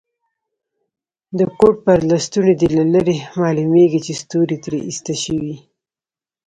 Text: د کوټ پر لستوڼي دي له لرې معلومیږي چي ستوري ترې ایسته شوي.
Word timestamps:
د 1.37 1.39
کوټ 1.57 1.75
پر 1.85 1.99
لستوڼي 2.09 2.53
دي 2.59 2.67
له 2.77 2.83
لرې 2.93 3.17
معلومیږي 3.41 3.99
چي 4.05 4.13
ستوري 4.21 4.57
ترې 4.63 4.79
ایسته 4.87 5.13
شوي. 5.23 5.55